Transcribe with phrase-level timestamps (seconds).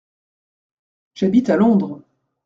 [1.13, 2.01] J’habite à Londres.